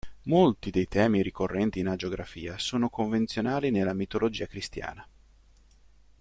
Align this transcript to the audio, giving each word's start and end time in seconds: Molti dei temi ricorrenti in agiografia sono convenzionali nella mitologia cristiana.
Molti 0.23 0.71
dei 0.71 0.87
temi 0.87 1.21
ricorrenti 1.21 1.77
in 1.77 1.85
agiografia 1.87 2.57
sono 2.57 2.89
convenzionali 2.89 3.69
nella 3.69 3.93
mitologia 3.93 4.47
cristiana. 4.47 5.07